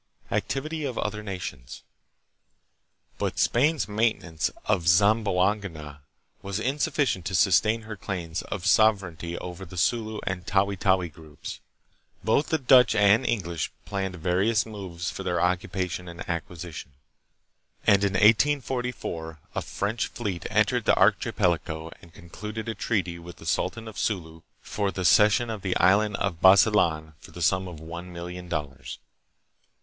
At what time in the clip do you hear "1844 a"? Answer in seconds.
18.13-19.61